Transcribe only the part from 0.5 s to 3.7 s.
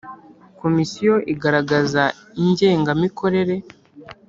Komisiyo igaragaza ingenga mikorere.